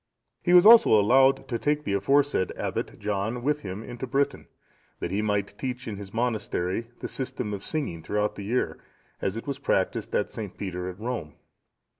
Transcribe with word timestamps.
He 0.41 0.55
was 0.55 0.65
also 0.65 0.99
allowed 0.99 1.47
to 1.47 1.59
take 1.59 1.83
the 1.83 1.93
aforesaid 1.93 2.51
Abbot 2.57 2.97
John 2.97 3.43
with 3.43 3.59
him 3.59 3.83
into 3.83 4.07
Britain, 4.07 4.47
that 4.99 5.11
he 5.11 5.21
might 5.21 5.55
teach 5.59 5.87
in 5.87 5.97
his 5.97 6.11
monastery 6.11 6.89
the 7.01 7.07
system 7.07 7.53
of 7.53 7.63
singing 7.63 8.01
throughout 8.01 8.33
the 8.33 8.45
year, 8.45 8.79
as 9.21 9.37
it 9.37 9.45
was 9.45 9.59
practised 9.59 10.15
at 10.15 10.31
St. 10.31 10.57
Peter's 10.57 10.95
at 10.95 10.99
Rome. 11.01 11.35